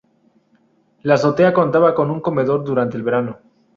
[1.03, 3.37] La azotea contaba con comedor durante el verano.